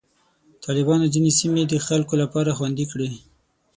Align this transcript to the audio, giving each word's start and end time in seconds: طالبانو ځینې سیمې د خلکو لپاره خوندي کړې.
طالبانو 0.65 1.05
ځینې 1.13 1.31
سیمې 1.39 1.63
د 1.67 1.73
خلکو 1.87 2.13
لپاره 2.21 2.55
خوندي 2.57 2.85
کړې. 2.91 3.09